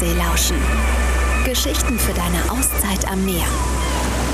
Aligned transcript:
Ostsee 0.00 0.16
lauschen. 0.16 0.56
Geschichten 1.44 1.98
für 1.98 2.14
deine 2.14 2.50
Auszeit 2.50 3.06
am 3.06 3.22
Meer. 3.26 3.44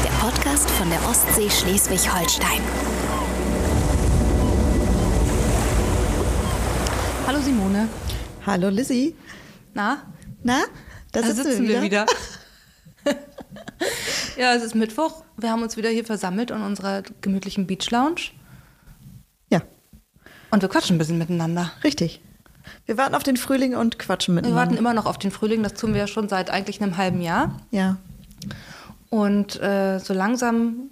Der 0.05 0.11
Podcast 0.21 0.71
von 0.71 0.89
der 0.89 1.05
Ostsee 1.09 1.51
Schleswig-Holstein. 1.51 2.61
Hallo 7.27 7.41
Simone. 7.41 7.89
Hallo 8.47 8.69
Lizzie. 8.69 9.17
Na? 9.75 10.05
Na? 10.45 10.67
Da 11.11 11.23
Da 11.23 11.27
sitzen, 11.27 11.43
sitzen 11.43 11.67
wir 11.67 11.83
wieder. 11.83 12.07
ja, 14.37 14.55
es 14.55 14.63
ist 14.63 14.77
Mittwoch. 14.77 15.25
Wir 15.37 15.51
haben 15.51 15.65
uns 15.65 15.77
wieder 15.77 15.91
hier 15.91 16.05
versammelt 16.05 16.53
in 16.53 16.63
unserer 16.63 17.03
gemütlichen 17.23 17.67
Beach 17.67 17.91
Lounge 17.91 18.31
Ja, 19.51 19.63
und 20.53 20.63
wir 20.63 20.69
quatschen 20.69 20.95
ein 20.95 20.99
bisschen 20.99 21.19
miteinander. 21.19 21.73
richtig. 21.83 22.21
Wir 22.85 22.97
warten 22.97 23.15
auf 23.15 23.23
den 23.23 23.37
Frühling 23.37 23.75
und 23.77 23.99
quatschen 23.99 24.35
Wir 24.35 24.43
miteinander. 24.43 24.61
warten 24.63 24.77
immer 24.77 24.95
noch 24.95 25.07
auf 25.07 25.19
den 25.19 25.31
Frühling, 25.31 25.63
das 25.63 25.75
tun 25.75 25.93
wir 25.93 26.01
ja 26.01 26.07
schon 26.07 26.29
seit 26.29 26.51
eigentlich 26.51 26.83
einem 26.83 26.97
halben 26.97 27.21
Jahr. 27.21 27.61
Ja. 27.71 27.97
Und 29.11 29.61
äh, 29.61 29.99
so 29.99 30.13
langsam, 30.15 30.91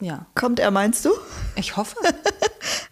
ja, 0.00 0.26
Kommt 0.34 0.60
er, 0.60 0.70
meinst 0.70 1.04
du? 1.04 1.10
ich 1.56 1.76
hoffe. 1.76 1.96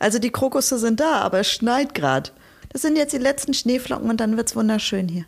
Also 0.00 0.20
die 0.20 0.30
Krokusse 0.30 0.78
sind 0.78 1.00
da, 1.00 1.20
aber 1.22 1.40
es 1.40 1.50
schneit 1.50 1.92
gerade. 1.92 2.30
Das 2.68 2.82
sind 2.82 2.96
jetzt 2.96 3.12
die 3.12 3.18
letzten 3.18 3.52
Schneeflocken 3.52 4.08
und 4.08 4.20
dann 4.20 4.36
wird's 4.36 4.54
wunderschön 4.54 5.08
hier. 5.08 5.24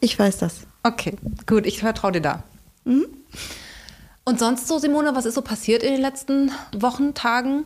Ich 0.00 0.16
weiß 0.18 0.38
das. 0.38 0.58
Okay, 0.84 1.16
gut, 1.46 1.66
ich 1.66 1.80
vertraue 1.80 2.12
dir 2.12 2.20
da. 2.20 2.42
Und 2.84 4.38
sonst 4.38 4.68
so, 4.68 4.78
Simone, 4.78 5.14
was 5.16 5.24
ist 5.24 5.34
so 5.34 5.42
passiert 5.42 5.82
in 5.82 5.92
den 5.92 6.00
letzten 6.00 6.52
Wochen, 6.76 7.14
Tagen, 7.14 7.64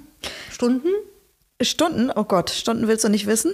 Stunden? 0.50 0.88
Stunden, 1.62 2.10
oh 2.14 2.24
Gott, 2.24 2.50
Stunden 2.50 2.86
willst 2.88 3.04
du 3.04 3.08
nicht 3.08 3.26
wissen. 3.26 3.52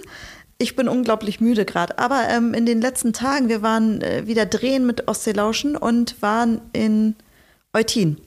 Ich 0.57 0.75
bin 0.75 0.87
unglaublich 0.87 1.41
müde 1.41 1.65
gerade. 1.65 1.97
Aber 1.99 2.27
ähm, 2.29 2.53
in 2.53 2.65
den 2.65 2.79
letzten 2.81 3.13
Tagen, 3.13 3.49
wir 3.49 3.61
waren 3.61 4.01
äh, 4.01 4.25
wieder 4.27 4.45
drehen 4.45 4.85
mit 4.85 5.07
Ostseelauschen 5.07 5.75
und 5.75 6.21
waren 6.21 6.61
in 6.71 7.15
Eutin. 7.73 8.17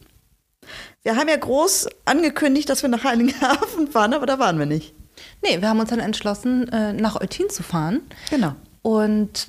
Wir 1.03 1.17
haben 1.17 1.29
ja 1.29 1.37
groß 1.37 1.89
angekündigt, 2.05 2.69
dass 2.69 2.83
wir 2.83 2.91
nach 2.91 3.05
Heiligenhafen 3.05 3.89
fahren, 3.91 4.13
aber 4.13 4.27
da 4.27 4.39
waren 4.39 4.59
wir 4.59 4.67
nicht. 4.67 4.95
Nee, 5.43 5.61
wir 5.61 5.69
haben 5.69 5.81
uns 5.81 5.91
dann 5.91 6.01
entschlossen, 6.01 6.69
äh, 6.69 6.93
nach 6.93 7.21
Eutin 7.21 7.49
zu 7.49 7.63
fahren 7.63 8.03
Genau, 8.31 8.55
und 8.83 9.49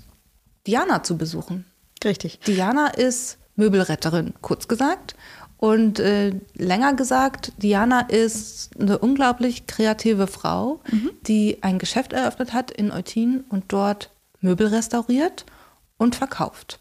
Diana 0.66 1.04
zu 1.04 1.18
besuchen. 1.18 1.66
richtig. 2.04 2.40
Diana 2.48 2.88
ist 2.88 3.38
Möbelretterin, 3.56 4.34
kurz 4.42 4.68
gesagt. 4.68 5.16
Und 5.60 6.00
äh, 6.00 6.32
länger 6.56 6.94
gesagt, 6.94 7.52
Diana 7.58 8.02
ist 8.02 8.72
eine 8.80 8.98
unglaublich 8.98 9.68
kreative 9.68 10.28
Frau, 10.28 10.80
die 11.28 11.58
ein 11.62 11.80
Geschäft 11.80 12.14
eröffnet 12.14 12.54
hat 12.54 12.72
in 12.72 12.94
Eutin 12.94 13.44
und 13.50 13.66
dort 13.68 14.10
Möbel 14.40 14.68
restauriert 14.68 15.46
und 15.98 16.16
verkauft. 16.16 16.80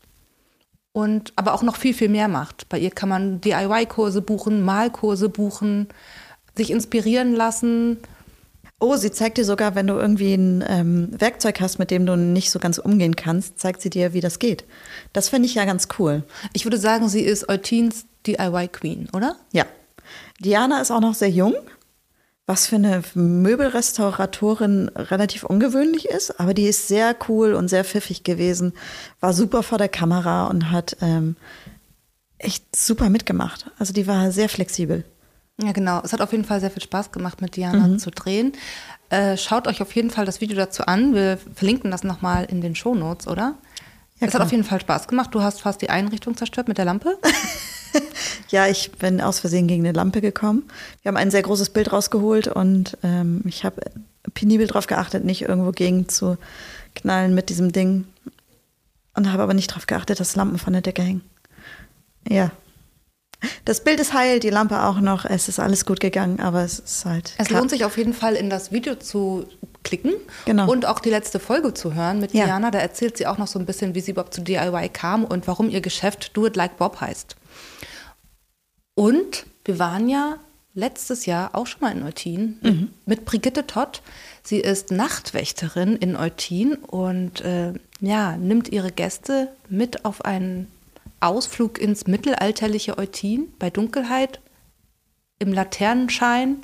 Und 0.93 1.33
aber 1.35 1.55
auch 1.55 1.63
noch 1.63 1.75
viel, 1.75 1.93
viel 1.93 2.09
mehr 2.09 2.29
macht. 2.29 2.69
Bei 2.69 2.79
ihr 2.79 2.91
kann 2.91 3.09
man 3.09 3.41
DIY-Kurse 3.41 4.23
buchen, 4.23 4.63
Malkurse 4.63 5.29
buchen, 5.29 5.89
sich 6.57 6.71
inspirieren 6.71 7.35
lassen. 7.35 7.99
Oh, 8.79 8.95
sie 8.95 9.11
zeigt 9.11 9.39
dir 9.39 9.45
sogar, 9.45 9.75
wenn 9.75 9.89
du 9.89 9.95
irgendwie 9.95 10.35
ein 10.35 10.65
ähm, 10.69 11.09
Werkzeug 11.21 11.61
hast, 11.61 11.81
mit 11.81 11.91
dem 11.91 12.07
du 12.07 12.17
nicht 12.17 12.53
so 12.53 12.61
ganz 12.61 12.79
umgehen 12.79 13.17
kannst, 13.17 13.59
zeigt 13.59 13.83
sie 13.83 13.91
dir, 13.91 14.13
wie 14.13 14.21
das 14.21 14.39
geht. 14.39 14.65
Das 15.13 15.29
finde 15.29 15.47
ich 15.47 15.57
ja 15.57 15.65
ganz 15.65 15.89
cool. 15.99 16.23
Ich 16.53 16.65
würde 16.65 16.79
sagen, 16.79 17.09
sie 17.09 17.23
ist 17.23 17.49
Eutins 17.49 18.07
DIY-Queen, 18.37 19.09
oder? 19.13 19.37
Ja. 19.53 19.65
Diana 20.41 20.81
ist 20.81 20.91
auch 20.91 21.01
noch 21.01 21.15
sehr 21.15 21.31
jung, 21.31 21.55
was 22.47 22.67
für 22.67 22.77
eine 22.77 23.03
Möbelrestauratorin 23.15 24.89
relativ 24.95 25.43
ungewöhnlich 25.45 26.07
ist, 26.09 26.39
aber 26.41 26.55
die 26.55 26.67
ist 26.67 26.89
sehr 26.89 27.15
cool 27.29 27.55
und 27.55 27.69
sehr 27.69 27.85
pfiffig 27.85 28.23
gewesen, 28.25 28.73
war 29.21 29.33
super 29.33 29.63
vor 29.63 29.79
der 29.79 29.89
Kamera 29.89 30.47
und 30.47 30.71
hat 30.71 30.97
ähm, 31.01 31.37
echt 32.39 32.75
super 32.77 33.11
mitgemacht. 33.11 33.71
Also 33.79 33.93
die 33.93 34.07
war 34.07 34.31
sehr 34.31 34.49
flexibel. 34.49 35.05
Ja, 35.61 35.73
genau. 35.73 36.01
Es 36.05 36.13
hat 36.13 36.21
auf 36.21 36.31
jeden 36.31 36.45
Fall 36.45 36.61
sehr 36.61 36.71
viel 36.71 36.83
Spaß 36.83 37.11
gemacht, 37.11 37.41
mit 37.43 37.57
Diana 37.57 37.87
Mhm. 37.89 37.99
zu 37.99 38.11
drehen. 38.13 38.53
Äh, 39.11 39.37
schaut 39.37 39.67
euch 39.67 39.83
auf 39.83 39.93
jeden 39.97 40.11
Fall 40.11 40.25
das 40.25 40.41
Video 40.41 40.57
dazu 40.57 40.85
an. 40.87 41.15
Wir 41.15 41.39
verlinken 41.55 41.91
das 41.91 42.05
nochmal 42.05 42.45
in 42.45 42.61
den 42.61 42.77
Shownotes, 42.77 43.27
oder? 43.27 43.55
Ja, 44.21 44.29
es 44.29 44.35
hat 44.35 44.41
auf 44.41 44.53
jeden 44.53 44.65
Fall 44.65 44.81
Spaß 44.81 45.09
gemacht. 45.09 45.35
Du 45.35 45.43
hast 45.43 45.61
fast 45.61 45.83
die 45.83 45.91
Einrichtung 45.91 46.37
zerstört 46.37 46.69
mit 46.69 46.79
der 46.79 46.85
Lampe. 46.85 47.19
Ja, 48.51 48.67
ich 48.67 48.93
bin 48.93 49.21
aus 49.21 49.41
Versehen 49.41 49.67
gegen 49.69 49.85
eine 49.85 49.93
Lampe 49.93 50.21
gekommen. 50.23 50.63
Wir 51.03 51.11
haben 51.11 51.17
ein 51.19 51.31
sehr 51.31 51.43
großes 51.43 51.69
Bild 51.71 51.93
rausgeholt 51.93 52.49
und 52.49 52.97
ähm, 53.03 53.43
ich 53.45 53.65
habe 53.65 53.83
penibel 54.33 54.67
darauf 54.67 54.87
geachtet, 54.87 55.25
nicht 55.25 55.43
irgendwo 55.43 55.71
gegen 55.71 56.09
zu 56.09 56.39
knallen 56.95 57.35
mit 57.35 57.51
diesem 57.51 57.73
Ding. 57.73 58.07
Und 59.15 59.31
habe 59.33 59.43
aber 59.43 59.53
nicht 59.55 59.71
darauf 59.71 59.87
geachtet, 59.87 60.21
dass 60.21 60.37
Lampen 60.37 60.59
von 60.59 60.73
der 60.73 60.81
Decke 60.83 61.03
hängen. 61.03 61.23
Ja. 62.29 62.51
Das 63.65 63.85
Bild 63.85 64.01
ist 64.01 64.15
heil, 64.15 64.41
die 64.41 64.51
Lampe 64.51 64.83
auch 64.83 65.01
noch. 65.01 65.25
Es 65.25 65.49
ist 65.49 65.59
alles 65.61 65.85
gut 65.85 66.01
gegangen, 66.01 66.41
aber 66.41 66.63
es 66.65 66.79
ist 66.79 67.05
halt. 67.05 67.35
Es 67.39 67.51
lohnt 67.51 67.71
sich 67.71 67.85
auf 67.85 67.97
jeden 67.99 68.15
Fall, 68.15 68.35
in 68.35 68.49
das 68.51 68.73
Video 68.73 68.95
zu 68.95 69.47
klicken 69.85 70.13
Genau. 70.45 70.71
und 70.71 70.87
auch 70.87 70.99
die 71.01 71.11
letzte 71.11 71.39
Folge 71.39 71.75
zu 71.75 71.95
hören 71.95 72.19
mit 72.21 72.33
Ja. 72.33 72.45
Diana. 72.47 72.71
Da 72.71 72.79
erzählt 72.79 73.17
sie 73.17 73.27
auch 73.27 73.39
noch 73.39 73.47
so 73.47 73.59
ein 73.59 73.67
bisschen, 73.67 73.95
wie 73.95 74.01
sie 74.01 74.13
überhaupt 74.13 74.35
zu 74.35 74.41
DIY 74.41 74.89
kam 74.93 75.25
und 75.25 75.47
warum 75.47 75.69
ihr 75.71 75.81
Geschäft 75.81 76.37
Do 76.37 76.47
It 76.47 76.57
Like 76.57 76.79
Bob 76.79 77.01
heißt. 77.01 77.37
Und 78.99 79.47
wir 79.65 79.79
waren 79.79 80.09
ja 80.09 80.39
letztes 80.75 81.25
Jahr 81.27 81.55
auch 81.55 81.67
schon 81.69 81.81
mal 81.83 81.93
in 81.97 82.03
Eutin 82.03 82.59
Mhm. 82.63 82.89
mit 83.07 83.25
Brigitte 83.25 83.65
Tott. 83.67 84.03
Sie 84.43 84.59
ist 84.59 84.91
Nachtwächterin 84.91 85.95
in 85.97 86.17
Eutin 86.17 86.75
und 86.75 87.41
äh, 87.43 87.75
ja, 88.01 88.37
nimmt 88.37 88.69
ihre 88.71 88.91
Gäste 88.91 89.49
mit 89.69 90.05
auf 90.05 90.25
einen 90.25 90.67
Ausflug 91.21 91.79
ins 91.81 92.07
mittelalterliche 92.09 92.99
Eutin 92.99 93.53
bei 93.61 93.71
Dunkelheit 93.71 94.41
im 95.39 95.53
Laternenschein. 95.53 96.57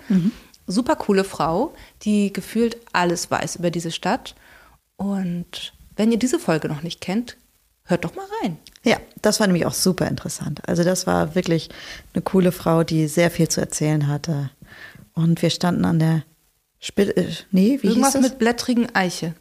Super 0.67 0.97
coole 0.97 1.23
Frau, 1.25 1.75
die 2.03 2.33
gefühlt 2.33 2.79
alles 2.93 3.31
weiß 3.31 3.57
über 3.57 3.71
diese 3.71 3.91
Stadt. 3.93 4.35
Und 4.97 5.73
wenn 5.97 6.11
ihr 6.11 6.19
diese 6.19 6.39
Folge 6.41 6.69
noch 6.69 6.83
nicht 6.83 7.01
kennt, 7.01 7.37
hört 7.85 8.05
doch 8.05 8.15
mal 8.17 8.27
rein. 8.43 8.59
Ja, 8.85 8.99
das 9.23 9.41
war 9.41 9.47
nämlich 9.47 9.67
auch 9.67 9.73
super 9.75 10.07
interessant. 10.07 10.61
Also 10.67 10.85
das 10.85 11.07
war 11.07 11.35
wirklich 11.35 11.71
eine 12.13 12.23
coole 12.23 12.53
Frau, 12.53 12.85
die 12.85 13.09
sehr 13.09 13.31
viel 13.31 13.49
zu 13.49 13.61
erzählen 13.61 14.07
hatte. 14.09 14.51
Und 15.15 15.41
wir 15.43 15.51
standen 15.51 15.85
an 15.85 15.99
der 15.99 16.23
Spitze, 16.81 17.17
äh, 17.17 17.27
nee, 17.51 17.79
wie 17.81 17.87
Irgendwas 17.89 18.13
hieß 18.13 18.21
das? 18.23 18.31
mit 18.31 18.39
blättrigen 18.39 18.95
Eiche. 18.95 19.35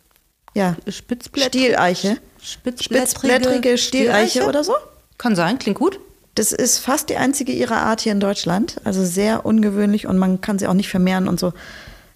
ja, 0.54 0.78
Spitzblättrige 0.88 1.66
Stileiche. 1.66 2.18
Spitzblättrige, 2.42 3.00
Spitzblättrige 3.02 3.78
Stieleiche 3.78 4.46
oder 4.48 4.64
so? 4.64 4.74
Kann 5.18 5.36
sein, 5.36 5.60
klingt 5.60 5.78
gut. 5.78 6.00
Das 6.36 6.52
ist 6.52 6.80
fast 6.80 7.10
die 7.10 7.18
einzige 7.18 7.52
ihrer 7.52 7.78
Art 7.78 8.02
hier 8.02 8.12
in 8.14 8.20
Deutschland. 8.20 8.78
Also 8.86 9.04
sehr 9.06 9.46
ungewöhnlich 9.46 10.08
und 10.08 10.18
man 10.18 10.42
kann 10.42 10.58
sie 10.58 10.68
auch 10.68 10.74
nicht 10.74 10.90
vermehren 10.90 11.28
und 11.28 11.40
so. 11.40 11.54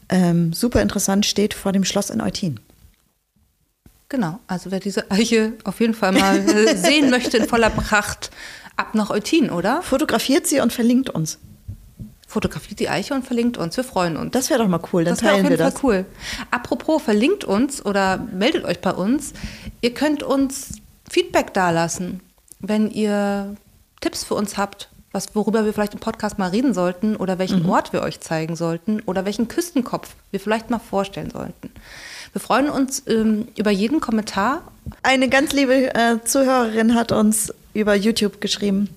Ähm, 0.09 0.53
super 0.53 0.81
interessant, 0.81 1.25
steht 1.25 1.53
vor 1.53 1.73
dem 1.73 1.83
Schloss 1.83 2.09
in 2.09 2.21
Eutin. 2.21 2.59
Genau, 4.09 4.39
also 4.47 4.71
wer 4.71 4.79
diese 4.79 5.11
Eiche 5.11 5.53
auf 5.65 5.79
jeden 5.81 5.93
Fall 5.93 6.13
mal 6.13 6.37
äh, 6.37 6.75
sehen 6.77 7.09
möchte 7.09 7.37
in 7.37 7.47
voller 7.47 7.69
Pracht, 7.69 8.31
ab 8.77 8.95
nach 8.95 9.09
Eutin, 9.09 9.49
oder? 9.49 9.81
Fotografiert 9.81 10.47
sie 10.47 10.59
und 10.61 10.71
verlinkt 10.71 11.09
uns. 11.09 11.39
Fotografiert 12.27 12.79
die 12.79 12.89
Eiche 12.89 13.13
und 13.13 13.25
verlinkt 13.25 13.57
uns. 13.57 13.75
Wir 13.77 13.83
freuen 13.83 14.17
uns. 14.17 14.31
Das 14.31 14.49
wäre 14.49 14.61
doch 14.61 14.67
mal 14.69 14.81
cool, 14.93 15.03
dann 15.03 15.13
Das 15.15 15.23
wäre 15.23 15.33
auf 15.33 15.37
teilen 15.41 15.49
wir 15.49 15.57
jeden 15.57 15.63
das. 15.71 15.79
Fall 15.81 15.83
cool. 15.89 16.05
Apropos, 16.51 17.01
verlinkt 17.01 17.43
uns 17.45 17.85
oder 17.85 18.17
meldet 18.17 18.65
euch 18.65 18.79
bei 18.79 18.91
uns. 18.93 19.33
Ihr 19.81 19.93
könnt 19.93 20.23
uns 20.23 20.73
Feedback 21.09 21.53
dalassen, 21.53 22.19
wenn 22.59 22.89
ihr 22.91 23.55
Tipps 24.01 24.23
für 24.25 24.35
uns 24.35 24.57
habt, 24.57 24.89
was, 25.13 25.35
worüber 25.35 25.65
wir 25.65 25.73
vielleicht 25.73 25.93
im 25.93 25.99
Podcast 26.01 26.37
mal 26.37 26.49
reden 26.49 26.73
sollten 26.73 27.15
oder 27.15 27.39
welchen 27.39 27.63
Mhm. 27.63 27.69
Ort 27.69 27.93
wir 27.93 28.01
euch 28.03 28.19
zeigen 28.19 28.55
sollten 28.57 28.99
oder 29.01 29.25
welchen 29.25 29.47
Küstenkopf 29.47 30.15
wir 30.31 30.39
vielleicht 30.39 30.69
mal 30.69 30.79
vorstellen 30.79 31.29
sollten. 31.31 31.71
Wir 32.37 32.41
freuen 32.41 32.69
uns 32.69 33.01
ähm, 33.07 33.47
über 33.57 33.71
jeden 33.71 33.99
Kommentar. 33.99 34.61
Eine 35.01 35.27
ganz 35.27 35.53
liebe 35.53 35.91
äh, 35.95 36.23
Zuhörerin 36.23 36.93
hat 36.93 37.11
uns 37.11 37.51
über 37.73 37.95
YouTube 37.95 38.41
geschrieben, 38.41 38.89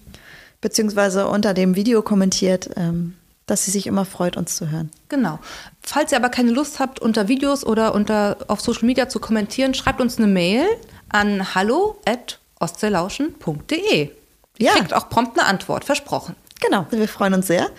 beziehungsweise 0.60 1.26
unter 1.26 1.54
dem 1.54 1.74
Video 1.74 2.02
kommentiert, 2.02 2.68
ähm, 2.76 3.14
dass 3.46 3.64
sie 3.64 3.70
sich 3.70 3.86
immer 3.86 4.04
freut, 4.04 4.36
uns 4.36 4.56
zu 4.56 4.70
hören. 4.70 4.90
Genau. 5.08 5.38
Falls 5.80 6.12
ihr 6.12 6.18
aber 6.18 6.28
keine 6.28 6.50
Lust 6.50 6.80
habt, 6.80 7.00
unter 7.00 7.28
Videos 7.28 7.64
oder 7.64 7.94
unter, 7.94 8.36
auf 8.48 8.60
Social 8.60 8.84
Media 8.84 9.08
zu 9.08 9.20
kommentieren, 9.20 9.72
schreibt 9.72 10.02
uns 10.02 10.18
eine 10.18 10.26
Mail 10.26 10.66
an 11.08 11.54
hallo.ostseelauschen.de. 11.54 14.00
Ihr 14.02 14.10
Ja. 14.58 14.72
kriegt 14.72 14.92
auch 14.92 15.08
prompt 15.08 15.38
eine 15.38 15.48
Antwort, 15.48 15.86
versprochen. 15.86 16.36
Genau, 16.60 16.86
wir 16.90 17.08
freuen 17.08 17.32
uns 17.32 17.46
sehr 17.46 17.70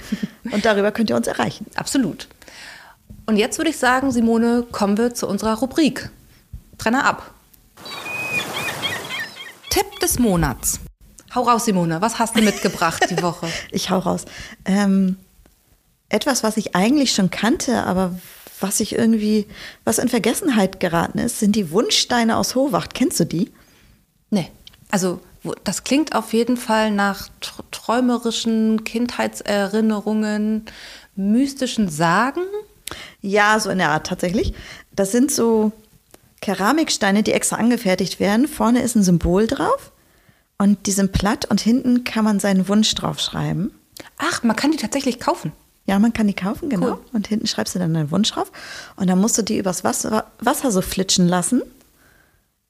und 0.52 0.66
darüber 0.66 0.92
könnt 0.92 1.12
ihr 1.12 1.16
uns 1.16 1.28
erreichen. 1.28 1.68
Absolut. 1.76 2.28
Und 3.26 3.38
jetzt 3.38 3.58
würde 3.58 3.70
ich 3.70 3.78
sagen, 3.78 4.12
Simone, 4.12 4.64
kommen 4.72 4.98
wir 4.98 5.14
zu 5.14 5.28
unserer 5.28 5.56
Rubrik. 5.60 6.10
Trenner 6.78 7.06
ab. 7.06 7.34
Tipp 9.70 10.00
des 10.02 10.20
Monats. 10.20 10.80
Hau 11.34 11.44
raus, 11.44 11.66
Simone. 11.66 12.02
Was 12.02 12.20
hast 12.20 12.36
du 12.36 12.42
mitgebracht 12.42 13.06
die 13.10 13.22
Woche? 13.22 13.48
Ich 13.72 13.90
hau 13.90 14.00
raus. 14.00 14.26
Ähm, 14.66 15.16
etwas, 16.10 16.44
was 16.44 16.58
ich 16.58 16.76
eigentlich 16.76 17.14
schon 17.14 17.30
kannte, 17.32 17.84
aber 17.84 18.14
was 18.60 18.80
ich 18.82 18.94
irgendwie, 18.96 19.48
was 19.86 19.98
in 19.98 20.10
Vergessenheit 20.10 20.80
geraten 20.80 21.20
ist, 21.20 21.40
sind 21.40 21.56
die 21.56 21.72
Wunschsteine 21.72 22.36
aus 22.36 22.54
Hohwacht. 22.56 22.94
Kennst 22.94 23.20
du 23.20 23.26
die? 23.26 23.50
Nee. 24.30 24.52
Also 24.92 25.22
das 25.64 25.84
klingt 25.86 26.14
auf 26.16 26.34
jeden 26.34 26.58
Fall 26.58 26.92
nach 26.92 27.30
tr- 27.42 27.64
träumerischen 27.72 28.84
Kindheitserinnerungen, 28.84 30.66
mystischen 31.16 31.90
Sagen. 31.90 32.42
Ja, 33.22 33.60
so 33.60 33.70
in 33.70 33.78
der 33.78 33.90
Art 33.90 34.08
tatsächlich. 34.08 34.54
Das 34.92 35.12
sind 35.12 35.32
so 35.32 35.72
Keramiksteine, 36.42 37.24
die 37.24 37.34
extra 37.34 37.58
angefertigt 37.58 38.20
werden. 38.20 38.48
Vorne 38.48 38.82
ist 38.82 38.96
ein 38.96 39.04
Symbol 39.04 39.48
drauf 39.48 39.92
und 40.58 40.88
die 40.88 40.92
sind 40.92 41.12
platt 41.12 41.46
und 41.46 41.62
hinten 41.62 42.04
kann 42.04 42.24
man 42.24 42.40
seinen 42.40 42.68
Wunsch 42.68 42.94
draufschreiben. 42.96 43.72
Ach, 44.18 44.44
man 44.44 44.56
kann 44.56 44.72
die 44.72 44.78
tatsächlich 44.78 45.20
kaufen. 45.20 45.52
Ja, 45.86 46.00
man 46.00 46.14
kann 46.14 46.28
die 46.28 46.34
kaufen, 46.34 46.70
genau. 46.70 46.94
Cool. 46.94 47.00
Und 47.14 47.28
hinten 47.28 47.48
schreibst 47.48 47.76
du 47.76 47.80
dann 47.80 47.94
deinen 47.94 48.12
Wunsch 48.12 48.32
drauf. 48.32 48.52
Und 48.96 49.10
dann 49.10 49.20
musst 49.20 49.38
du 49.38 49.42
die 49.42 49.58
übers 49.58 49.84
Wasser, 49.84 50.32
Wasser 50.40 50.72
so 50.72 50.82
flitschen 50.82 51.28
lassen. 51.28 51.62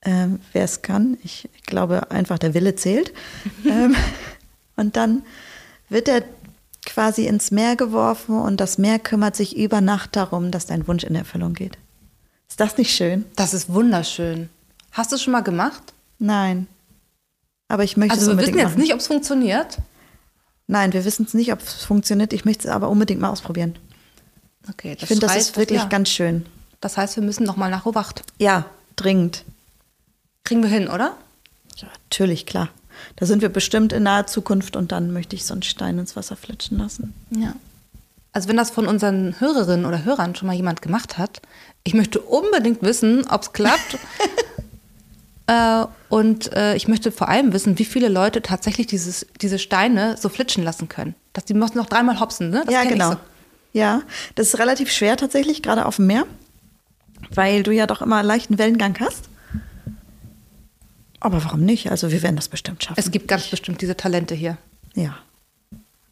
Ähm, 0.04 0.39
Wer 0.54 0.63
es 0.63 0.81
kann, 0.81 1.18
ich 1.24 1.50
glaube 1.65 2.09
einfach, 2.12 2.39
der 2.39 2.54
Wille 2.54 2.75
zählt. 2.75 3.13
ähm, 3.65 3.95
und 4.75 4.95
dann 4.95 5.24
wird 5.89 6.07
er 6.07 6.24
quasi 6.94 7.26
ins 7.28 7.52
Meer 7.52 7.76
geworfen 7.76 8.38
und 8.40 8.58
das 8.62 8.78
Meer 8.78 9.00
kümmert 9.00 9.36
sich 9.36 9.56
über 9.58 9.82
Nacht 9.82 10.16
darum, 10.16 10.52
dass 10.52 10.66
dein 10.66 10.88
Wunsch 10.88 11.04
in 11.04 11.16
Erfüllung 11.16 11.54
geht. 11.54 11.78
Ist 12.50 12.60
das 12.60 12.78
nicht 12.78 12.94
schön? 12.94 13.26
Das 13.36 13.54
ist 13.54 13.74
wunderschön. 13.74 14.50
Hast 14.92 15.12
du 15.12 15.16
es 15.16 15.24
schon 15.24 15.32
mal 15.32 15.42
gemacht? 15.42 15.82
Nein. 16.20 16.68
Aber 17.70 17.84
ich 17.86 17.96
möchte 17.96 18.14
Also 18.14 18.24
es 18.24 18.28
wir 18.28 18.32
unbedingt 18.34 18.56
wissen 18.56 18.60
jetzt 18.66 18.72
machen. 18.74 18.82
nicht, 18.82 18.94
ob 18.94 19.00
es 19.00 19.08
funktioniert. 19.08 19.78
Nein, 20.68 20.92
wir 20.94 21.06
wissen 21.06 21.26
es 21.26 21.34
nicht, 21.34 21.52
ob 21.54 21.60
es 21.62 21.84
funktioniert. 21.86 22.34
Ich 22.34 22.44
möchte 22.46 22.68
es 22.68 22.74
aber 22.74 22.90
unbedingt 22.90 23.22
mal 23.22 23.30
ausprobieren. 23.30 23.78
Okay, 24.70 24.98
Ich 25.00 25.08
finde, 25.08 25.26
das 25.26 25.36
ist 25.38 25.58
wirklich 25.58 25.80
ja. 25.82 25.88
ganz 25.88 26.10
schön. 26.10 26.46
Das 26.82 26.98
heißt, 26.98 27.16
wir 27.16 27.24
müssen 27.24 27.44
noch 27.46 27.56
mal 27.58 27.70
nach 27.72 27.86
Obacht. 27.86 28.24
Ja, 28.38 28.66
dringend. 28.96 29.46
Kriegen 30.44 30.62
wir 30.62 30.70
hin, 30.70 30.88
oder? 30.88 31.16
Ja, 31.78 31.88
natürlich, 32.10 32.46
klar. 32.46 32.70
Da 33.15 33.25
sind 33.25 33.42
wir 33.42 33.50
bestimmt 33.50 33.94
in 33.94 34.03
naher 34.03 34.27
Zukunft 34.27 34.75
und 34.75 34.92
dann 34.92 35.12
möchte 35.12 35.36
ich 35.36 35.45
so 35.45 35.53
einen 35.53 35.63
Stein 35.63 36.00
ins 36.00 36.15
Wasser 36.15 36.36
flitschen 36.36 36.77
lassen. 36.77 37.13
Ja. 37.31 37.53
Also 38.33 38.48
wenn 38.48 38.57
das 38.57 38.71
von 38.71 38.88
unseren 38.88 39.39
Hörerinnen 39.39 39.86
oder 39.86 40.06
Hörern 40.06 40.36
schon 40.36 40.48
mal 40.48 40.56
jemand 40.56 40.81
gemacht 40.81 41.18
hat, 41.18 41.42
ich 41.83 41.94
möchte 41.94 42.21
unbedingt 42.21 42.81
wissen, 42.81 43.27
ob 43.30 43.42
es 43.42 43.53
klappt. 43.53 43.98
äh, 45.48 45.86
und 46.09 46.53
äh, 46.53 46.75
ich 46.75 46.88
möchte 46.88 47.12
vor 47.12 47.27
allem 47.27 47.51
wissen, 47.51 47.77
wie 47.77 47.86
viele 47.86 48.07
Leute 48.07 48.42
tatsächlich 48.42 48.88
dieses, 48.88 49.25
diese 49.42 49.59
Steine 49.59 50.15
so 50.18 50.30
flitschen 50.30 50.63
lassen 50.63 50.88
können. 50.88 51.15
Dass 51.33 51.45
die 51.45 51.54
müssen 51.54 51.77
noch 51.77 51.88
dreimal 51.88 52.19
hopsen, 52.19 52.50
ne? 52.50 52.63
Das 52.65 52.74
ja, 52.74 52.83
genau. 52.83 53.12
so. 53.12 53.18
Ja, 53.74 54.01
das 54.36 54.47
ist 54.47 54.59
relativ 54.59 54.92
schwer 54.92 55.18
tatsächlich, 55.18 55.62
gerade 55.62 55.86
auf 55.86 55.95
dem 55.95 56.07
Meer, 56.07 56.25
weil 57.33 57.63
du 57.63 57.71
ja 57.71 57.88
doch 57.88 58.01
immer 58.01 58.21
leichten 58.21 58.57
Wellengang 58.57 58.97
hast. 59.00 59.30
Aber 61.21 61.44
warum 61.45 61.62
nicht? 61.63 61.89
Also 61.91 62.12
wir 62.12 62.21
werden 62.23 62.35
das 62.35 62.50
bestimmt 62.50 62.83
schaffen. 62.83 63.00
Es 63.00 63.09
gibt 63.12 63.27
ganz 63.29 63.47
bestimmt 63.47 63.79
diese 63.81 63.95
Talente 63.95 64.35
hier. 64.35 64.57
ja, 64.95 65.15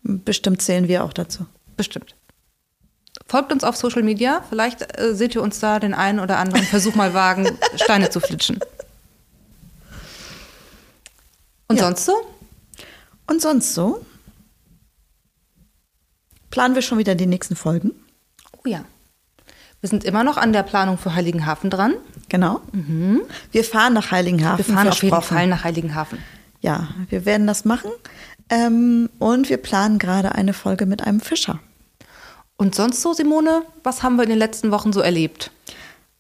bestimmt 0.04 0.62
zählen 0.62 0.88
wir 0.88 1.04
auch 1.04 1.12
dazu. 1.14 1.46
Bestimmt. 1.76 2.16
Folgt 3.28 3.52
uns 3.52 3.64
auf 3.64 3.76
Social 3.76 4.02
Media. 4.04 4.44
Vielleicht 4.50 4.98
äh, 4.98 5.14
seht 5.14 5.36
ihr 5.36 5.42
uns 5.42 5.60
da 5.60 5.80
den 5.80 5.94
einen 5.94 6.20
oder 6.20 6.38
anderen 6.40 6.64
Versuch 6.64 6.96
mal 6.96 7.14
wagen, 7.14 7.58
Steine 7.76 8.10
zu 8.10 8.20
flitschen. 8.22 8.60
Und 11.68 11.78
Ja. 11.78 11.84
sonst 11.86 12.06
so? 12.06 12.14
Und 13.28 13.42
sonst 13.42 13.74
so? 13.74 14.04
Planen 16.50 16.74
wir 16.76 16.82
schon 16.82 16.98
wieder 16.98 17.14
die 17.16 17.28
nächsten 17.28 17.56
Folgen? 17.56 17.92
Oh 18.54 18.68
ja. 18.68 18.84
Wir 19.82 19.90
sind 19.90 20.04
immer 20.04 20.24
noch 20.24 20.38
an 20.38 20.52
der 20.54 20.64
Planung 20.64 20.98
für 20.98 21.16
Heiligenhafen 21.16 21.70
dran. 21.70 21.94
Genau. 22.28 22.60
Wir 23.52 23.64
fahren 23.64 23.94
nach 23.94 24.12
Heiligenhafen. 24.12 24.66
Wir 24.68 24.76
fahren 24.76 24.88
auf 24.90 25.02
jeden. 25.04 25.22
Fall 25.22 25.48
nach 25.48 25.64
Heiligenhafen. 25.64 26.20
Ja, 26.62 26.90
wir 27.10 27.26
werden 27.26 27.48
das 27.48 27.64
machen. 27.66 27.90
Ähm, 28.50 29.10
und 29.20 29.50
wir 29.50 29.58
planen 29.58 30.00
gerade 30.00 30.34
eine 30.36 30.54
Folge 30.54 30.86
mit 30.86 31.06
einem 31.06 31.22
Fischer. 31.22 31.60
Und 32.58 32.76
sonst 32.76 33.02
so, 33.02 33.14
Simone, 33.14 33.62
was 33.84 34.04
haben 34.04 34.18
wir 34.18 34.24
in 34.24 34.30
den 34.30 34.38
letzten 34.40 34.72
Wochen 34.72 34.92
so 34.92 35.00
erlebt? 35.00 35.52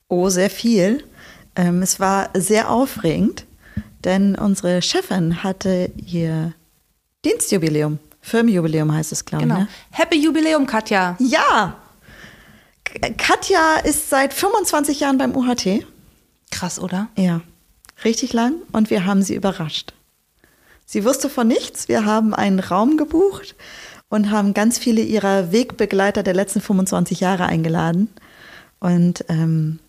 Oh, 0.07 0.29
sehr 0.29 0.49
viel. 0.49 1.03
Ähm, 1.55 1.81
es 1.81 1.99
war 1.99 2.29
sehr 2.35 2.69
aufregend, 2.69 3.45
denn 4.05 4.35
unsere 4.35 4.81
Chefin 4.81 5.43
hatte 5.43 5.91
ihr 5.97 6.53
Dienstjubiläum. 7.25 7.99
Firmenjubiläum 8.21 8.93
heißt 8.93 9.11
es, 9.11 9.25
glaube 9.25 9.43
Genau. 9.43 9.55
ich. 9.55 9.61
Ne? 9.61 9.67
Happy 9.91 10.23
Jubiläum, 10.23 10.65
Katja. 10.65 11.17
Ja! 11.19 11.75
Katja 13.17 13.75
ist 13.83 14.09
seit 14.09 14.33
25 14.33 14.99
Jahren 14.99 15.17
beim 15.17 15.35
UHT. 15.35 15.85
Krass, 16.51 16.79
oder? 16.79 17.09
Ja, 17.15 17.41
richtig 18.03 18.33
lang 18.33 18.55
und 18.71 18.89
wir 18.89 19.05
haben 19.05 19.21
sie 19.21 19.35
überrascht. 19.35 19.93
Sie 20.85 21.05
wusste 21.05 21.29
von 21.29 21.47
nichts. 21.47 21.87
Wir 21.87 22.05
haben 22.05 22.33
einen 22.33 22.59
Raum 22.59 22.97
gebucht 22.97 23.55
und 24.09 24.31
haben 24.31 24.55
ganz 24.55 24.79
viele 24.79 25.01
ihrer 25.01 25.51
Wegbegleiter 25.51 26.23
der 26.23 26.33
letzten 26.33 26.61
25 26.61 27.19
Jahre 27.19 27.45
eingeladen 27.45 28.09
und 28.79 29.23
ähm, 29.29 29.79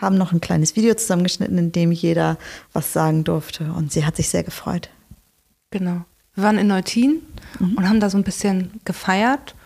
haben 0.00 0.16
noch 0.16 0.32
ein 0.32 0.40
kleines 0.40 0.76
Video 0.76 0.94
zusammengeschnitten, 0.94 1.58
in 1.58 1.72
dem 1.72 1.90
jeder 1.90 2.38
was 2.72 2.92
sagen 2.92 3.24
durfte 3.24 3.72
und 3.72 3.92
sie 3.92 4.06
hat 4.06 4.16
sich 4.16 4.28
sehr 4.28 4.44
gefreut. 4.44 4.88
Genau. 5.70 6.04
Wir 6.34 6.44
waren 6.44 6.58
in 6.58 6.68
Neutin 6.68 7.22
und 7.58 7.88
haben 7.88 8.00
da 8.00 8.08
so 8.08 8.16
ein 8.16 8.24
bisschen 8.24 8.80
gefeiert 8.84 9.56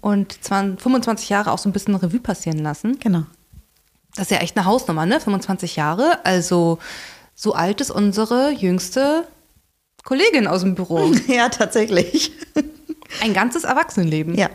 und 0.00 0.44
zwar 0.44 0.76
25 0.76 1.28
Jahre 1.28 1.52
auch 1.52 1.58
so 1.58 1.68
ein 1.68 1.72
bisschen 1.72 1.94
Revue 1.94 2.20
passieren 2.20 2.58
lassen. 2.58 2.98
Genau. 2.98 3.24
Das 4.14 4.26
ist 4.26 4.30
ja 4.30 4.38
echt 4.38 4.56
eine 4.56 4.66
Hausnummer, 4.66 5.06
ne? 5.06 5.20
25 5.20 5.76
Jahre. 5.76 6.24
Also 6.24 6.78
so 7.34 7.54
alt 7.54 7.80
ist 7.80 7.90
unsere 7.90 8.50
jüngste 8.50 9.24
Kollegin 10.04 10.46
aus 10.46 10.62
dem 10.62 10.74
Büro. 10.74 11.12
Ja, 11.28 11.48
tatsächlich. 11.48 12.32
Ein 13.22 13.32
ganzes 13.32 13.64
Erwachsenenleben. 13.64 14.34
Ja, 14.34 14.50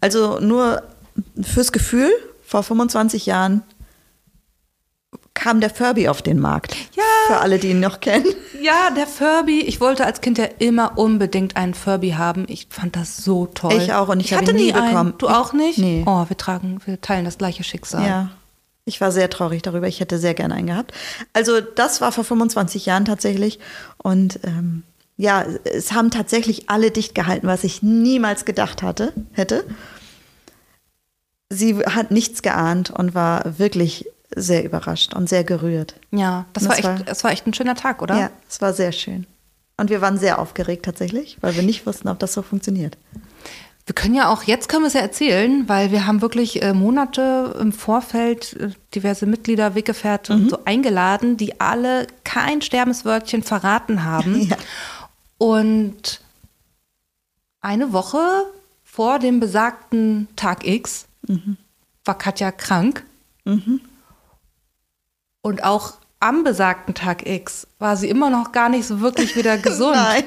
also 0.00 0.38
nur 0.40 0.82
fürs 1.40 1.72
Gefühl, 1.72 2.10
vor 2.44 2.62
25 2.62 3.26
Jahren 3.26 3.62
kam 5.42 5.60
der 5.60 5.70
Furby 5.70 6.08
auf 6.08 6.22
den 6.22 6.38
Markt. 6.38 6.76
Ja. 6.94 7.02
Für 7.26 7.38
alle, 7.38 7.58
die 7.58 7.70
ihn 7.70 7.80
noch 7.80 7.98
kennen. 7.98 8.26
Ja, 8.62 8.90
der 8.90 9.08
Furby. 9.08 9.62
Ich 9.62 9.80
wollte 9.80 10.06
als 10.06 10.20
Kind 10.20 10.38
ja 10.38 10.44
immer 10.60 10.96
unbedingt 10.96 11.56
einen 11.56 11.74
Furby 11.74 12.10
haben. 12.10 12.44
Ich 12.48 12.68
fand 12.70 12.94
das 12.94 13.16
so 13.16 13.46
toll. 13.46 13.72
Ich 13.72 13.92
auch 13.92 14.08
und 14.08 14.20
ich 14.20 14.32
habe 14.32 14.42
hatte 14.42 14.52
ihn 14.52 14.56
nie 14.56 14.62
nie 14.66 14.72
einen. 14.72 14.90
bekommen. 14.90 15.14
Du 15.18 15.26
auch 15.26 15.52
nicht? 15.52 15.78
Nee. 15.78 16.04
Oh, 16.06 16.24
wir 16.28 16.36
tragen, 16.36 16.80
wir 16.84 17.00
teilen 17.00 17.24
das 17.24 17.38
gleiche 17.38 17.64
Schicksal. 17.64 18.06
Ja. 18.06 18.30
Ich 18.84 19.00
war 19.00 19.10
sehr 19.10 19.28
traurig 19.30 19.62
darüber. 19.62 19.88
Ich 19.88 19.98
hätte 19.98 20.18
sehr 20.18 20.34
gerne 20.34 20.54
einen 20.54 20.68
gehabt. 20.68 20.92
Also 21.32 21.60
das 21.60 22.00
war 22.00 22.12
vor 22.12 22.22
25 22.22 22.86
Jahren 22.86 23.04
tatsächlich. 23.04 23.58
Und 23.98 24.38
ähm, 24.44 24.84
ja, 25.16 25.44
es 25.64 25.92
haben 25.92 26.12
tatsächlich 26.12 26.70
alle 26.70 26.92
dicht 26.92 27.16
gehalten, 27.16 27.48
was 27.48 27.64
ich 27.64 27.82
niemals 27.82 28.44
gedacht 28.44 28.80
hatte, 28.82 29.12
hätte. 29.32 29.64
Sie 31.48 31.78
hat 31.78 32.12
nichts 32.12 32.42
geahnt 32.42 32.90
und 32.90 33.14
war 33.16 33.58
wirklich 33.58 34.06
sehr 34.36 34.64
überrascht 34.64 35.14
und 35.14 35.28
sehr 35.28 35.44
gerührt. 35.44 35.94
Ja, 36.10 36.46
das, 36.52 36.64
Das 36.64 36.70
war 36.70 36.78
echt, 36.78 36.84
war- 36.88 37.04
das 37.06 37.24
war 37.24 37.30
echt 37.32 37.46
ein 37.46 37.54
schöner 37.54 37.74
Tag, 37.74 38.02
oder? 38.02 38.18
Ja, 38.18 38.30
es 38.48 38.60
war 38.60 38.72
sehr 38.72 38.92
schön. 38.92 39.26
Und 39.76 39.90
wir 39.90 40.00
waren 40.00 40.18
sehr 40.18 40.38
aufgeregt 40.38 40.84
tatsächlich, 40.84 41.38
weil 41.40 41.56
wir 41.56 41.62
nicht 41.62 41.86
wussten, 41.86 42.08
ob 42.08 42.18
das 42.18 42.32
so 42.34 42.42
funktioniert. 42.42 42.96
Wir 43.86 43.94
können 43.96 44.14
ja 44.14 44.28
auch, 44.28 44.44
jetzt 44.44 44.68
können 44.68 44.82
wir 44.84 44.86
es 44.88 44.92
ja 44.94 45.00
erzählen, 45.00 45.68
weil 45.68 45.90
wir 45.90 46.06
haben 46.06 46.22
wirklich 46.22 46.62
äh, 46.62 46.72
Monate 46.72 47.56
im 47.60 47.72
Vorfeld 47.72 48.52
äh, 48.54 48.70
diverse 48.94 49.26
Mitglieder, 49.26 49.74
Weggefährte 49.74 50.36
Mhm. 50.36 50.48
so 50.50 50.58
eingeladen, 50.66 51.36
die 51.36 51.60
alle 51.60 52.06
kein 52.22 52.62
Sterbenswörtchen 52.62 53.42
verraten 53.42 54.04
haben. 54.04 54.40
Ja. 54.50 54.56
Und 55.38 56.20
eine 57.60 57.92
Woche 57.92 58.44
vor 58.84 59.18
dem 59.18 59.40
besagten 59.40 60.28
Tag 60.36 60.64
X 60.66 61.06
Mhm. 61.26 61.56
war 62.04 62.16
Katja 62.18 62.52
krank. 62.52 63.04
Und 65.42 65.64
auch 65.64 65.94
am 66.20 66.44
besagten 66.44 66.94
Tag 66.94 67.26
X 67.26 67.66
war 67.78 67.96
sie 67.96 68.08
immer 68.08 68.30
noch 68.30 68.52
gar 68.52 68.68
nicht 68.68 68.86
so 68.86 69.00
wirklich 69.00 69.36
wieder 69.36 69.58
gesund. 69.58 69.96
Nein. 69.96 70.24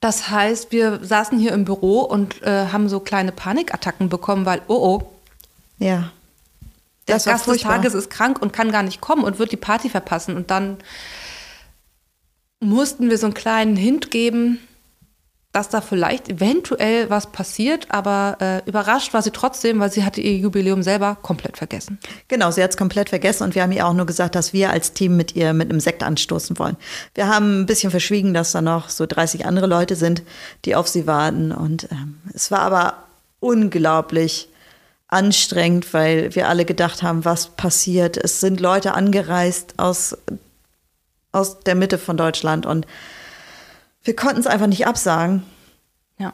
Das 0.00 0.30
heißt, 0.30 0.72
wir 0.72 1.04
saßen 1.04 1.38
hier 1.38 1.52
im 1.52 1.66
Büro 1.66 2.00
und 2.00 2.42
äh, 2.42 2.68
haben 2.68 2.88
so 2.88 3.00
kleine 3.00 3.32
Panikattacken 3.32 4.08
bekommen, 4.08 4.46
weil, 4.46 4.62
oh 4.66 4.74
oh, 4.98 5.12
Ja. 5.78 6.10
der 7.06 7.16
Das 7.16 7.26
Gast 7.26 7.46
des. 7.46 7.60
Tages 7.60 7.92
ist 7.92 8.08
krank 8.08 8.40
und 8.40 8.54
kann 8.54 8.72
gar 8.72 8.82
nicht 8.82 9.02
kommen 9.02 9.24
und 9.24 9.38
wird 9.38 9.52
die 9.52 9.58
Party 9.58 9.90
verpassen. 9.90 10.36
Und 10.36 10.50
dann 10.50 10.78
mussten 12.60 13.10
wir 13.10 13.18
so 13.18 13.26
einen 13.26 13.34
kleinen 13.34 13.76
Hint 13.76 14.10
geben, 14.10 14.58
dass 15.52 15.68
da 15.68 15.80
vielleicht 15.80 16.28
eventuell 16.28 17.10
was 17.10 17.32
passiert, 17.32 17.88
aber 17.90 18.36
äh, 18.40 18.68
überrascht 18.68 19.12
war 19.12 19.20
sie 19.20 19.32
trotzdem, 19.32 19.80
weil 19.80 19.90
sie 19.90 20.04
hatte 20.04 20.20
ihr 20.20 20.36
Jubiläum 20.36 20.84
selber 20.84 21.16
komplett 21.20 21.56
vergessen. 21.56 21.98
Genau, 22.28 22.52
sie 22.52 22.62
hat 22.62 22.70
es 22.70 22.76
komplett 22.76 23.08
vergessen 23.08 23.42
und 23.42 23.56
wir 23.56 23.62
haben 23.62 23.72
ihr 23.72 23.84
auch 23.86 23.92
nur 23.92 24.06
gesagt, 24.06 24.36
dass 24.36 24.52
wir 24.52 24.70
als 24.70 24.92
Team 24.92 25.16
mit 25.16 25.34
ihr 25.34 25.52
mit 25.52 25.68
einem 25.68 25.80
Sekt 25.80 26.04
anstoßen 26.04 26.56
wollen. 26.60 26.76
Wir 27.14 27.26
haben 27.26 27.62
ein 27.62 27.66
bisschen 27.66 27.90
verschwiegen, 27.90 28.32
dass 28.32 28.52
da 28.52 28.62
noch 28.62 28.90
so 28.90 29.06
30 29.06 29.44
andere 29.44 29.66
Leute 29.66 29.96
sind, 29.96 30.22
die 30.64 30.76
auf 30.76 30.86
sie 30.86 31.08
warten. 31.08 31.50
Und 31.50 31.88
ähm, 31.90 32.20
es 32.32 32.52
war 32.52 32.60
aber 32.60 32.94
unglaublich 33.40 34.48
anstrengend, 35.08 35.92
weil 35.92 36.32
wir 36.36 36.48
alle 36.48 36.64
gedacht 36.64 37.02
haben, 37.02 37.24
was 37.24 37.48
passiert. 37.48 38.16
Es 38.16 38.38
sind 38.38 38.60
Leute 38.60 38.94
angereist 38.94 39.74
aus, 39.78 40.16
aus 41.32 41.58
der 41.60 41.74
Mitte 41.74 41.98
von 41.98 42.16
Deutschland 42.16 42.66
und 42.66 42.86
wir 44.04 44.16
konnten 44.16 44.40
es 44.40 44.46
einfach 44.46 44.66
nicht 44.66 44.86
absagen. 44.86 45.42
Ja. 46.18 46.32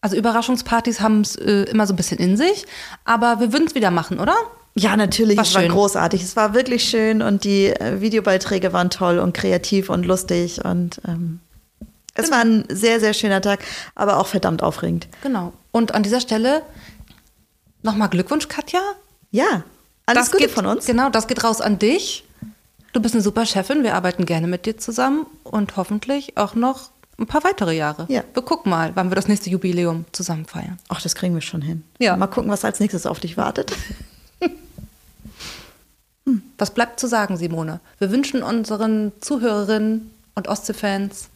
Also 0.00 0.16
Überraschungspartys 0.16 1.00
haben 1.00 1.20
es 1.20 1.36
äh, 1.36 1.64
immer 1.64 1.86
so 1.86 1.92
ein 1.92 1.96
bisschen 1.96 2.18
in 2.18 2.36
sich, 2.36 2.66
aber 3.04 3.40
wir 3.40 3.52
würden 3.52 3.66
es 3.66 3.74
wieder 3.74 3.90
machen, 3.90 4.18
oder? 4.18 4.34
Ja, 4.74 4.96
natürlich. 4.96 5.36
War 5.36 5.44
es 5.44 5.54
war 5.54 5.62
schön. 5.62 5.70
großartig. 5.70 6.22
Es 6.22 6.34
war 6.34 6.54
wirklich 6.54 6.84
schön 6.84 7.20
und 7.20 7.44
die 7.44 7.66
äh, 7.66 8.00
Videobeiträge 8.00 8.72
waren 8.72 8.90
toll 8.90 9.18
und 9.18 9.34
kreativ 9.34 9.90
und 9.90 10.06
lustig 10.06 10.64
und 10.64 11.00
ähm, 11.06 11.40
es 12.14 12.30
war 12.30 12.40
ein 12.40 12.64
sehr, 12.68 13.00
sehr 13.00 13.14
schöner 13.14 13.40
Tag, 13.40 13.60
aber 13.94 14.18
auch 14.18 14.26
verdammt 14.26 14.62
aufregend. 14.62 15.08
Genau. 15.22 15.52
Und 15.70 15.94
an 15.94 16.02
dieser 16.02 16.20
Stelle 16.20 16.62
nochmal 17.82 18.08
Glückwunsch, 18.08 18.48
Katja. 18.48 18.80
Ja, 19.30 19.64
alles 20.04 20.24
das 20.24 20.32
Gute 20.32 20.44
geht, 20.44 20.52
von 20.52 20.66
uns. 20.66 20.86
Genau, 20.86 21.08
das 21.08 21.26
geht 21.26 21.42
raus 21.42 21.60
an 21.60 21.78
dich. 21.78 22.24
Du 22.92 23.00
bist 23.00 23.14
eine 23.14 23.22
super 23.22 23.46
Chefin. 23.46 23.82
Wir 23.82 23.94
arbeiten 23.94 24.26
gerne 24.26 24.46
mit 24.46 24.66
dir 24.66 24.76
zusammen 24.76 25.26
und 25.44 25.76
hoffentlich 25.76 26.36
auch 26.36 26.54
noch 26.54 26.90
ein 27.18 27.26
paar 27.26 27.44
weitere 27.44 27.76
Jahre. 27.76 28.06
Ja. 28.08 28.24
Wir 28.34 28.42
gucken 28.42 28.70
mal, 28.70 28.92
wann 28.94 29.10
wir 29.10 29.14
das 29.14 29.28
nächste 29.28 29.50
Jubiläum 29.50 30.04
zusammen 30.12 30.46
feiern. 30.46 30.78
Ach, 30.88 31.00
das 31.00 31.14
kriegen 31.14 31.34
wir 31.34 31.40
schon 31.42 31.62
hin. 31.62 31.84
Ja. 31.98 32.16
Mal 32.16 32.26
gucken, 32.26 32.50
was 32.50 32.64
als 32.64 32.80
nächstes 32.80 33.06
auf 33.06 33.20
dich 33.20 33.36
wartet. 33.36 33.72
Was 36.56 36.72
bleibt 36.72 37.00
zu 37.00 37.08
sagen, 37.08 37.36
Simone? 37.36 37.80
Wir 37.98 38.12
wünschen 38.12 38.44
unseren 38.44 39.10
Zuhörerinnen 39.20 40.10
und 40.36 40.46
Ostsee-Fans 40.46 41.28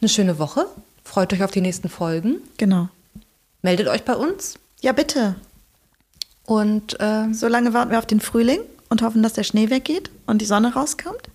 eine 0.00 0.08
schöne 0.10 0.38
Woche. 0.38 0.66
Freut 1.02 1.32
euch 1.32 1.42
auf 1.42 1.50
die 1.50 1.62
nächsten 1.62 1.88
Folgen. 1.88 2.36
Genau. 2.58 2.88
Meldet 3.62 3.88
euch 3.88 4.04
bei 4.04 4.14
uns. 4.14 4.56
Ja, 4.82 4.92
bitte. 4.92 5.36
Und 6.44 7.00
äh, 7.00 7.32
So 7.32 7.48
lange 7.48 7.72
warten 7.72 7.90
wir 7.90 7.98
auf 7.98 8.04
den 8.06 8.20
Frühling 8.20 8.60
und 8.90 9.00
hoffen, 9.00 9.22
dass 9.22 9.32
der 9.32 9.44
Schnee 9.44 9.70
weggeht 9.70 10.10
und 10.26 10.42
die 10.42 10.46
Sonne 10.46 10.74
rauskommt. 10.74 11.30